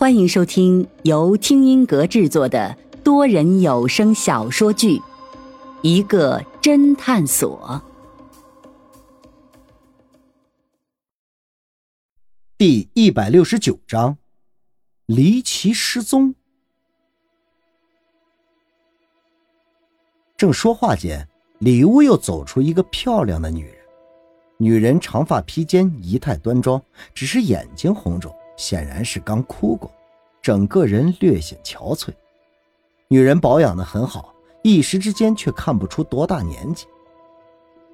[0.00, 4.96] 欢迎收听由听音阁制作的多人有声小说剧
[5.82, 7.82] 《一个侦探所》
[12.56, 14.16] 第一百六十九章：
[15.04, 16.34] 离奇失踪。
[20.38, 21.28] 正说话间，
[21.58, 23.74] 里屋又走出一个漂亮的女人。
[24.56, 26.82] 女人长发披肩，仪态端庄，
[27.12, 28.34] 只是眼睛红肿。
[28.60, 29.90] 显然是刚哭过，
[30.42, 32.10] 整个人略显憔悴。
[33.08, 36.86] 女人保养的很好，一时之间却看不出多大年纪。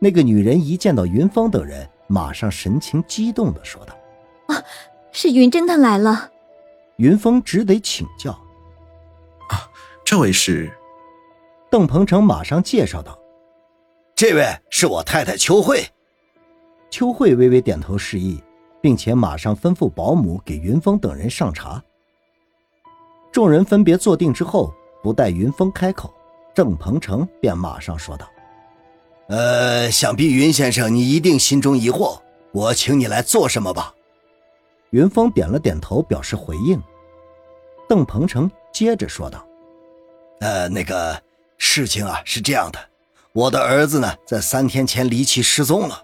[0.00, 3.96] 那个女人一见到云峰等人，马上神情激动的说道
[4.52, 4.62] ：“啊，
[5.12, 6.32] 是云侦探来了。”
[6.98, 8.32] 云峰只得请教
[9.50, 9.70] ：“啊，
[10.04, 10.68] 这位是？”
[11.70, 13.16] 邓鹏程马上介绍道
[14.16, 15.84] ：“这位是我太太秋慧。”
[16.90, 18.42] 秋慧微微点头示意。
[18.80, 21.82] 并且马上吩咐保姆给云峰等人上茶。
[23.32, 26.12] 众人分别坐定之后，不待云峰开口，
[26.54, 28.28] 郑鹏程便马上说道
[29.28, 32.20] ：“呃，想必云先生你一定心中疑惑，
[32.52, 33.94] 我请你来做什么吧？”
[34.90, 36.82] 云峰点了点头，表示回应。
[37.86, 39.46] 邓鹏程接着说道
[40.40, 41.22] ：“呃，那个
[41.58, 42.78] 事情啊是这样的，
[43.32, 46.02] 我的儿子呢在三天前离奇失踪了。”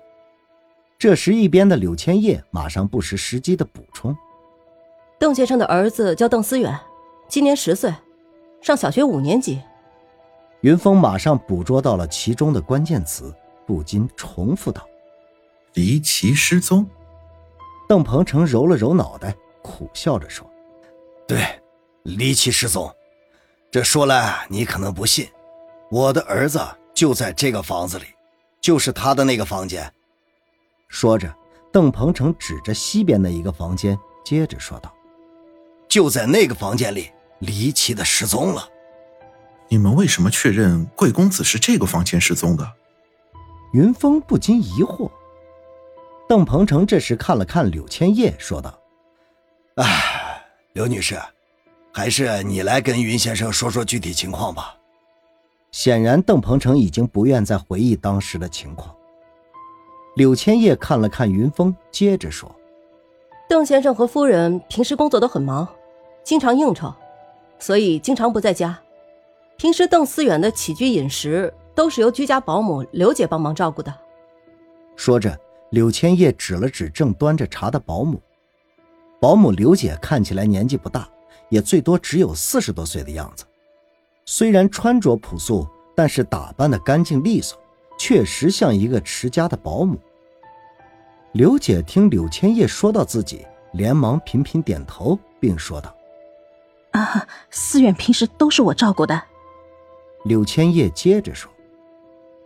[0.99, 4.17] 这时，一边的柳千叶马上不失时机的补充
[5.19, 6.79] ：“邓先生的儿子叫邓思远，
[7.29, 7.93] 今年十岁，
[8.63, 9.61] 上小学五年级。”
[10.63, 13.35] 云峰马上捕捉到了其中的关键词，
[13.67, 14.87] 不禁重复道
[15.75, 16.87] ：“离奇失踪。”
[17.87, 20.51] 邓鹏程揉了揉脑袋，苦笑着说
[21.29, 21.45] ：“对，
[22.05, 22.91] 离奇失踪。
[23.71, 25.29] 这说来你可能不信，
[25.91, 26.59] 我的儿子
[26.95, 28.07] 就在这个房子里，
[28.63, 29.93] 就是他的那个房间。”
[30.95, 31.35] 说着，
[31.73, 34.95] 邓鹏程指着西边的一个房间，接着说道
[35.91, 38.69] ：“就在那个房间里，离奇的失踪了。
[39.69, 42.73] 你们为什么确认贵公子是这个房间失踪的？”
[43.75, 45.11] 云峰不禁疑惑。
[46.29, 48.79] 邓鹏程这时看了看柳千叶，说道
[49.75, 51.21] ：“哎，刘女士，
[51.93, 54.77] 还是你来跟云先生说说具体情况吧。”
[55.73, 58.95] 显然，邓鹏程已经不愿再回忆当时的情况。
[60.15, 62.49] 柳千叶看了看云峰，接着说
[63.49, 65.69] ：“邓先生和夫人平时工作都很忙，
[66.23, 66.93] 经常应酬，
[67.59, 68.79] 所以经常不在家。
[69.57, 73.93] 平时邓思远的起居饮食都是由居家保姆刘姐帮忙照顾的。”
[74.95, 75.37] 说着，
[75.71, 78.21] 柳千叶指了指正端着茶的保姆。
[79.21, 81.09] 保姆刘姐看起来年纪不大，
[81.49, 83.45] 也最多只有四十多岁的样子。
[84.27, 87.59] 虽然穿着朴素，但是打扮的干净利索。
[87.99, 89.99] 确实像一个持家的保姆。
[91.33, 95.93] 刘姐听柳千叶说到自己，连忙频频点头，并说道
[96.93, 99.21] ：“啊，思远平时都是我照顾的。”
[100.25, 101.51] 柳千叶接着说：“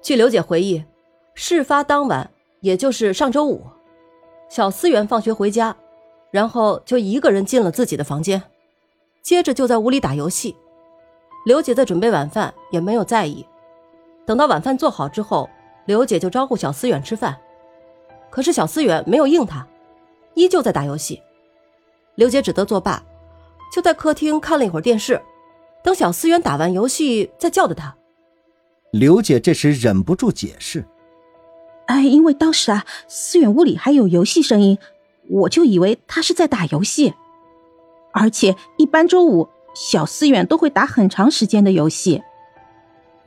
[0.01, 0.83] 据刘姐回忆，
[1.35, 2.31] 事发当晚，
[2.61, 3.63] 也就是上周五，
[4.49, 5.77] 小思远放学回家，
[6.31, 8.43] 然后就一个人进了自己的房间，
[9.23, 10.57] 接着就在屋里打游戏。
[11.45, 13.47] 刘姐在准备晚饭，也没有在意。”
[14.29, 15.49] 等到晚饭做好之后，
[15.87, 17.35] 刘姐就招呼小思远吃饭，
[18.29, 19.67] 可是小思远没有应她，
[20.35, 21.23] 依旧在打游戏。
[22.15, 23.03] 刘姐只得作罢，
[23.73, 25.19] 就在客厅看了一会儿电视，
[25.83, 27.97] 等小思远打完游戏再叫的他。
[28.91, 30.85] 刘姐这时忍不住解释
[31.89, 34.77] ：“哎，因为当时啊，思远屋里还有游戏声音，
[35.31, 37.15] 我就以为他是在打游戏，
[38.13, 42.23] 而且一般周五小思远都会打很长时间的游戏。”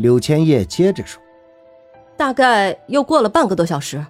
[0.02, 1.22] 柳千叶接着说
[2.18, 4.04] ：“大概又过了半个多小时，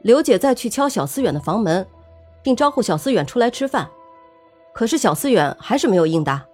[0.00, 1.86] 刘姐再去敲小思远的房门，
[2.42, 3.88] 并招呼小思远出来吃饭，
[4.72, 6.44] 可是小思远还是没有应答。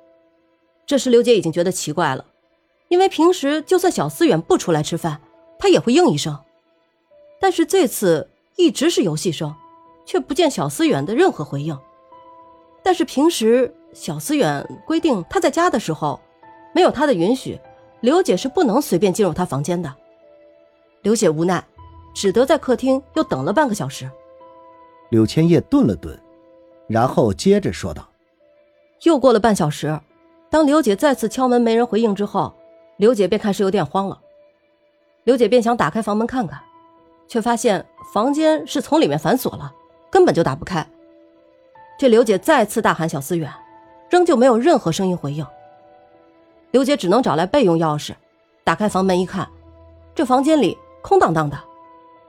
[0.85, 2.23] 这时刘姐已经觉得奇怪了，
[2.89, 5.23] 因为平时就算小思远不出来吃饭，
[5.59, 6.39] 她也会应一声，
[7.41, 9.55] 但是这次一直是游戏声，
[10.05, 11.79] 却不见小思远的任何回应。
[12.83, 16.21] 但是平时小思远规定他在家的时候，
[16.75, 17.59] 没有他的允许。”
[18.01, 19.95] 刘姐是不能随便进入他房间的。
[21.03, 21.63] 刘姐无奈，
[22.15, 24.11] 只得在客厅又等了半个小时。
[25.11, 26.19] 柳千叶顿了顿，
[26.87, 28.09] 然后接着说道
[29.03, 29.99] ：“又过了半小时，
[30.49, 32.55] 当刘姐再次敲门没人回应之后，
[32.97, 34.21] 刘姐便开始有点慌了。
[35.25, 36.63] 刘姐便想打开房门看看，
[37.29, 39.73] 却发现房间是从里面反锁了，
[40.11, 40.87] 根本就打不开。
[41.99, 43.53] 这刘姐再次大喊小思远，
[44.09, 45.47] 仍旧没有任何声音回应。”
[46.71, 48.15] 刘姐只能找来备用钥匙，
[48.63, 49.49] 打开房门一看，
[50.15, 51.59] 这房间里空荡荡的，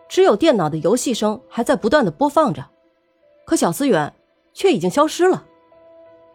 [0.10, 2.66] 只有电脑的游戏声还在不断的播放着，
[3.46, 4.12] 可小思远
[4.54, 5.46] 却已经消失了。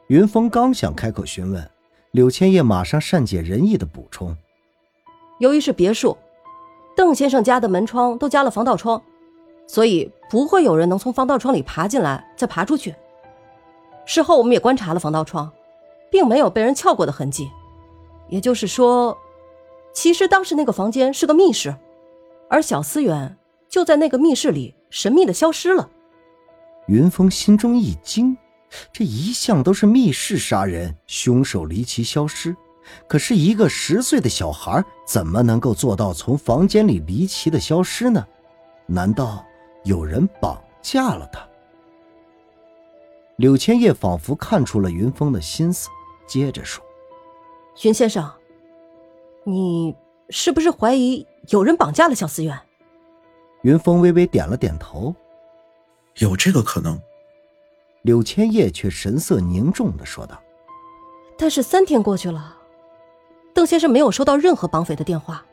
[0.06, 1.68] 云峰刚想开口询问，
[2.12, 4.36] 柳千叶马上善解人意的补充
[5.40, 6.16] ：“由于是别墅，
[6.96, 9.02] 邓先生家的门窗都加了防盗窗，
[9.66, 12.94] 所以不会有人能从防盗窗里爬进来再爬出去。
[14.04, 15.50] 事后我们也观察了防盗窗，
[16.08, 17.50] 并没有被人撬过的痕迹。
[18.28, 19.16] 也就是说，
[19.92, 21.74] 其实当时那个房间是个密室，
[22.48, 23.36] 而小思远
[23.68, 25.90] 就在那个密室里神秘的消失了。”
[26.88, 28.36] 云峰心中一惊。
[28.92, 32.54] 这一向都是密室杀人，凶手离奇消失。
[33.06, 38.26] 可是，一个十岁的小孩怎么能够做到从房间里离奇的消失呢？
[38.84, 39.44] 难道
[39.84, 41.48] 有人绑架了他？
[43.36, 45.88] 柳千叶仿佛看出了云峰的心思，
[46.26, 46.84] 接着说
[47.84, 48.30] ：“云先生，
[49.44, 49.94] 你
[50.30, 52.58] 是不是怀疑有人绑架了小思远？”
[53.62, 55.14] 云峰微微点了点头
[56.18, 57.00] ：“有这个可能。”
[58.02, 60.40] 柳千叶却神色凝重的说道
[61.36, 62.56] ：“但是三天过去了，
[63.52, 65.44] 邓先生没有收到任何绑匪的电话，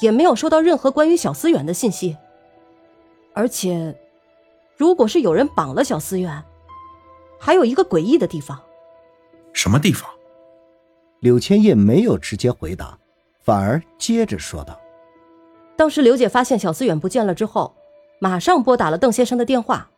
[0.00, 2.16] 也没有收到任何关于小思远的信息。
[3.32, 3.96] 而且，
[4.76, 6.42] 如果是有人绑了小思远，
[7.38, 8.60] 还有一个诡异的地方。
[9.52, 10.10] 什么地方？”
[11.20, 12.98] 柳千叶没有直接回答，
[13.40, 14.78] 反而接着说道
[15.76, 17.74] ：“当时刘姐发现小思远不见了之后，
[18.18, 19.88] 马上拨打了邓先生的电话。”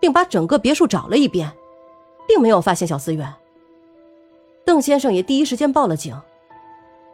[0.00, 1.52] 并把整个别墅找了一遍，
[2.26, 3.34] 并没有发现小思远。
[4.64, 6.18] 邓先生也第一时间报了警。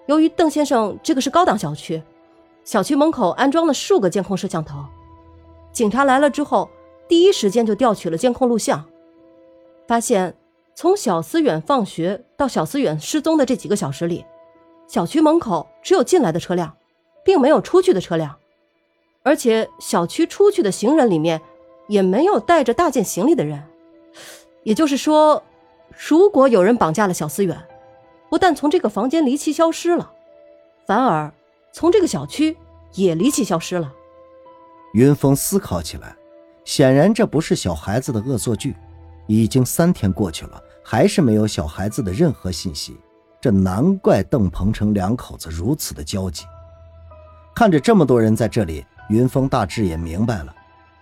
[0.07, 2.01] 由于邓先生这个是高档小区，
[2.63, 4.85] 小区门口安装了数个监控摄像头，
[5.73, 6.71] 警察来了之后，
[7.09, 8.85] 第一时间就调取了监控录像，
[9.89, 10.37] 发现
[10.79, 14.27] 从小思远放学到小思远失踪的这几个小时里，
[14.87, 16.77] 小区门口只有进来的车辆，
[17.25, 18.37] 并没有出去的车辆，
[19.23, 21.41] 而且小区出去的行人里面。
[21.89, 23.63] 也没有带着大件行李的人，
[24.65, 25.41] 也就是说，
[25.97, 27.57] 如果有人绑架了小思远，
[28.29, 30.11] 不但从这个房间离奇消失了，
[30.85, 31.33] 反而
[31.73, 32.57] 从这个小区
[32.95, 33.95] 也离奇消失了。
[34.95, 36.17] 云峰思考起来，
[36.65, 38.75] 显然这不是小孩子的恶作剧。
[39.29, 42.97] 已经三天过去了，还是没有小孩子的任何信息，
[43.41, 46.45] 这难怪邓鹏程两口子如此的焦急。
[47.57, 50.55] 看着这么多人在这里，云峰大致也明白了。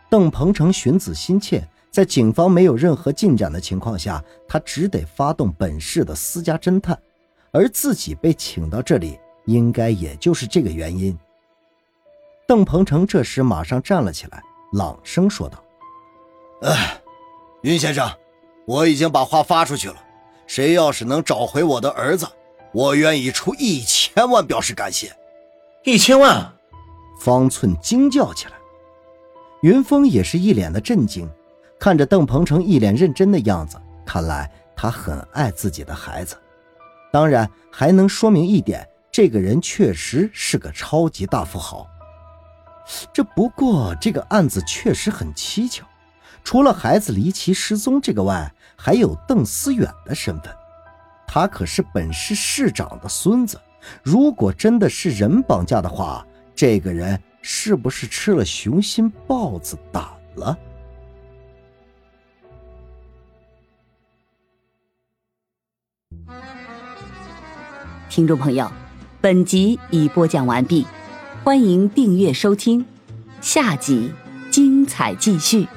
[0.08, 6.98] 邓鹏程寻子心切，在警方没有任何进展的情况下，他只得发动本市的私家侦探，
[7.50, 11.14] 而自己被请到这里，应该也就是这个原因。
[12.48, 14.42] 邓鹏程这时马上站了起来，
[14.72, 15.62] 朗声说道
[16.64, 16.98] ：“哎，
[17.60, 18.10] 云先生，
[18.66, 19.96] 我已经把话发出去了，
[20.46, 22.26] 谁要是能找回我的儿子，
[22.72, 25.14] 我愿意出一千万表示感谢。
[25.84, 26.50] 一千万！”
[27.20, 28.52] 方寸惊叫起来。
[29.62, 31.28] 云峰也是一脸的震惊，
[31.78, 36.36] 看着邓鹏程一脸认真的样子，看来他很爱自己的孩子。
[37.12, 41.86] 当然，还能说明一点，这个人确实是个超级大富豪。
[43.12, 45.84] 这不过这个案子确实很蹊跷，
[46.44, 50.54] 除了孩子离奇失踪这个外，还有邓思远的身份。
[51.26, 53.60] 他可是本市市长的孙子，
[54.04, 56.24] 如果真的是人绑架的话，
[56.54, 57.20] 这个人。
[57.46, 60.02] 是不是吃了雄心豹子胆
[60.36, 60.58] 了？
[68.08, 68.72] 听众朋友，
[69.20, 70.86] 本集已播讲完毕，
[71.44, 72.86] 欢迎订阅收听，
[73.42, 74.14] 下集
[74.50, 75.68] 精彩继续。